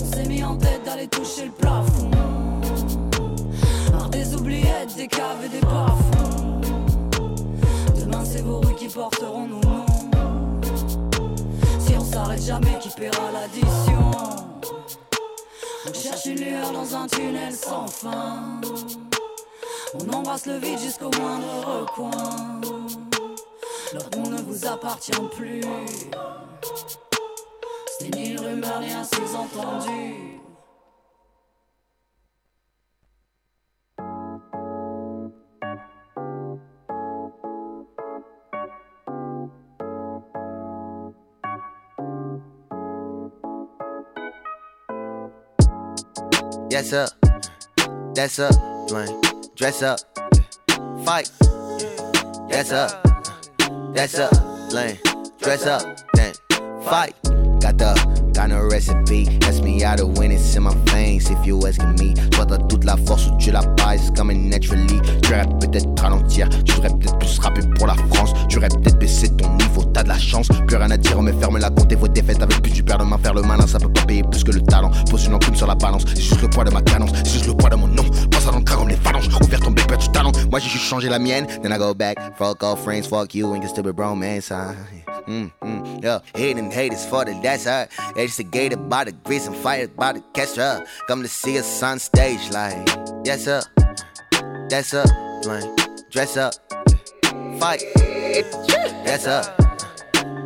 [0.00, 2.10] On s'est mis en tête d'aller toucher le plafond.
[3.92, 6.60] Par des oubliettes, des caves et des bas-fonds.
[8.00, 9.83] Demain, c'est vos rues qui porteront nos noms.
[12.14, 14.10] S'arrête jamais, qui paiera l'addition?
[15.84, 18.60] On cherche une lueur dans un tunnel sans fin.
[19.94, 22.60] On embrasse le vide jusqu'au moindre recoin.
[24.16, 25.64] Monde ne vous appartient plus.
[27.98, 30.33] C'est ni une rumeur ni un sous-entendu.
[46.74, 47.10] Yes, up,
[48.16, 48.52] That's up,
[48.88, 49.20] flame.
[49.54, 50.00] Dress up,
[51.04, 51.30] fight.
[52.50, 52.90] That's up,
[53.94, 54.32] that's up,
[54.72, 54.98] flame.
[55.40, 55.82] Dress up,
[56.14, 56.34] then
[56.82, 57.14] fight.
[57.60, 59.28] Got the, got recipe.
[59.42, 61.30] Ask me how to win, it's in my veins.
[61.30, 65.00] If you asking me, toi t'as toute la force ou tu la bases comme naturally.
[65.22, 68.32] Tu rêves peut-être ralentir, tu devrais peut-être plus rapper pour la France.
[68.48, 70.48] Tu rêves peut-être baisser ton niveau, t'as de la chance.
[70.66, 72.82] Plus rien à dire, on me ferme la compte et vos défaites avec plus du
[72.82, 73.18] père de main.
[73.18, 74.90] Faire le malin, ça peut pas payer plus que le talent.
[75.10, 77.46] Pose une enclume sur la balance, c'est juste le poids de ma cadence, c'est juste
[77.46, 78.04] le poids de mon nom.
[78.30, 80.32] Pense à l'encre comme les phalanges, ouvert ton bec, du talent.
[80.50, 82.18] Moi j'ai juste changé la mienne, then I go back.
[82.36, 84.48] Fuck all friends, fuck you, and get stupid bromance.
[84.50, 84.74] Huh?
[85.26, 87.88] Mm, mm, yeah, hating haters for the her.
[88.16, 90.84] Instigated by the grease and fired by the catch her.
[91.08, 92.88] Come to see us on stage, like,
[93.24, 93.62] yes, sir.
[94.68, 95.08] That's up,
[95.44, 96.54] like, dress up,
[97.58, 97.82] fight.
[99.04, 99.56] That's up,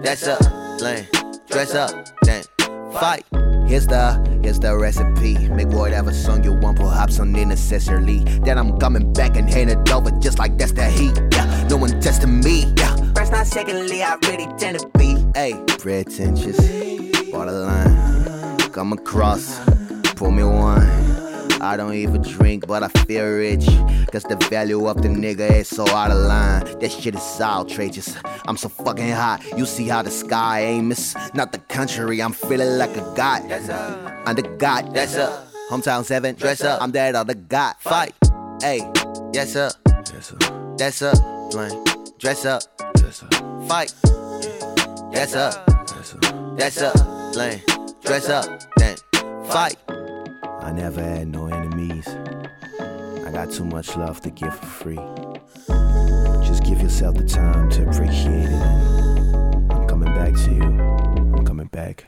[0.02, 0.40] that's up,
[0.80, 1.08] like,
[1.48, 1.90] dress up,
[2.22, 2.44] then
[2.92, 3.24] fight.
[3.66, 5.48] Here's the, here's the recipe.
[5.48, 8.24] Make whatever song you want, perhaps unnecessarily.
[8.42, 11.12] Then I'm coming back and hand it over just like that's the heat.
[11.32, 12.72] Yeah, no one testing me.
[12.78, 15.17] Yeah, first not secondly, I really tend to be.
[15.38, 16.58] Hey, pretentious,
[17.30, 18.58] borderline.
[18.72, 19.60] Come across,
[20.16, 20.82] pull me one.
[21.62, 23.64] I don't even drink, but I feel rich.
[24.10, 26.64] Cause the value of the nigga is so out of line.
[26.80, 28.16] That shit is outrageous.
[28.48, 29.44] I'm so fucking hot.
[29.56, 31.14] You see how the sky aim is?
[31.34, 33.42] Not the country, I'm feeling like a god.
[34.26, 35.46] I'm the god, that's up.
[35.70, 36.82] Hometown 7, dress up.
[36.82, 37.76] I'm that other god.
[37.78, 38.12] Fight.
[38.60, 38.80] Hey,
[39.32, 39.70] yes sir.
[39.86, 40.74] Yes sir.
[40.76, 41.14] That's up.
[42.18, 42.62] Dress up.
[42.96, 43.68] Dress up.
[43.68, 43.94] Fight.
[45.12, 45.66] That's up.
[46.56, 47.32] That's up.
[47.32, 47.60] Flame.
[48.02, 48.46] Dress up.
[48.76, 48.96] Then
[49.46, 49.76] fight.
[49.88, 52.06] I never had no enemies.
[53.26, 55.00] I got too much love to give for free.
[56.46, 59.70] Just give yourself the time to appreciate it.
[59.70, 60.62] I'm coming back to you.
[60.62, 62.06] I'm coming back.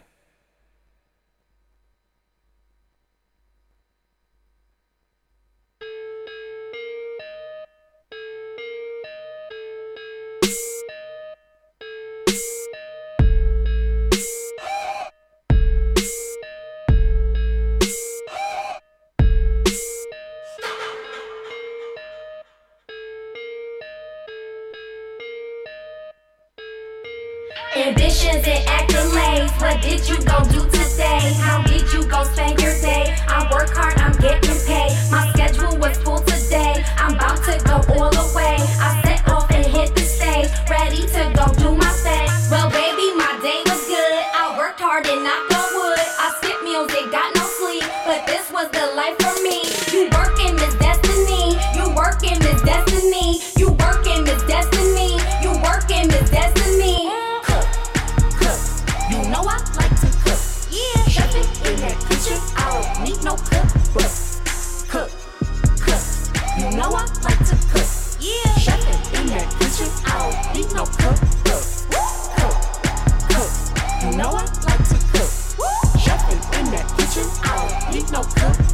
[78.21, 78.70] No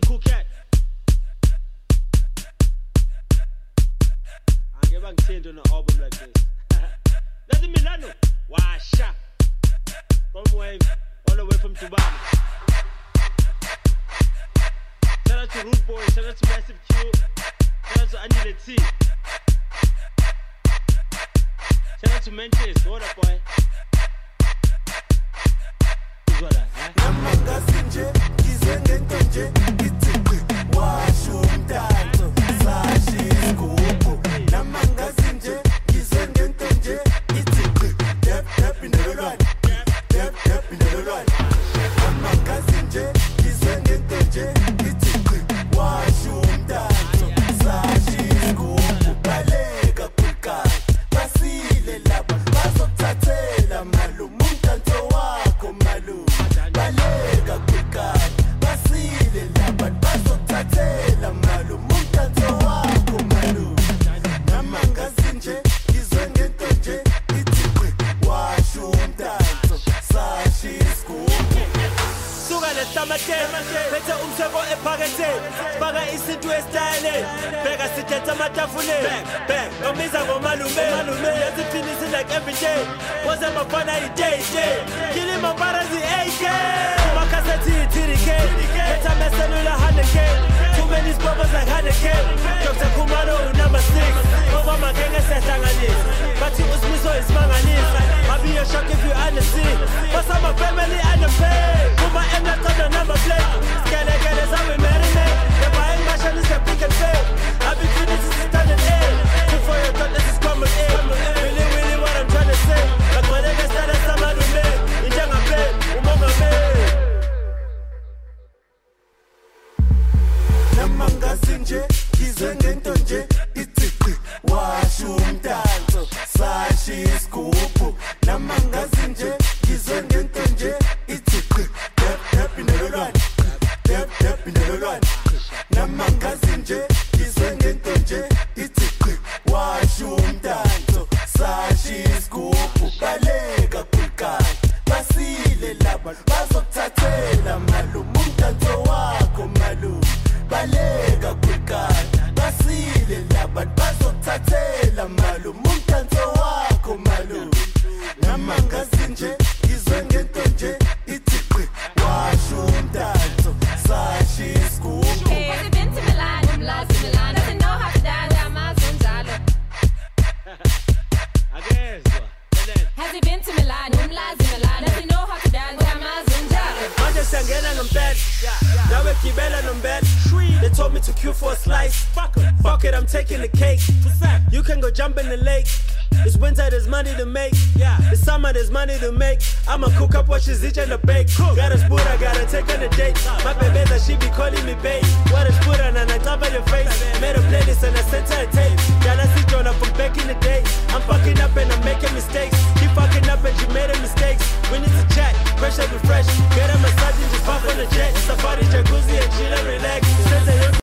[0.00, 0.46] them coquette.
[4.82, 6.44] And get back change on an album like this.
[7.48, 8.08] That's in Milano.
[8.50, 9.14] Washa.
[10.32, 10.80] From wave,
[11.28, 12.12] all the way from Dubai.
[15.26, 17.10] Shout out to Root Boy, shout out to Massive Q,
[17.86, 18.76] shout out to Andy the T.
[22.04, 23.37] Shout out to Manchester, what up boy?